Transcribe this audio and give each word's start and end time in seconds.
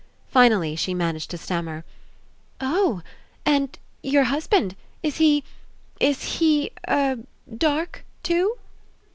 Finally 0.29 0.75
she 0.75 0.95
managed 0.95 1.29
to 1.29 1.37
stammer: 1.37 1.85
"Oh! 2.59 3.03
And 3.45 3.77
your 4.01 4.23
husband, 4.23 4.75
is 5.03 5.17
he— 5.17 5.43
is 6.09 6.37
he— 6.39 6.71
er— 6.89 7.19
dark, 7.59 8.03
too?" 8.23 8.57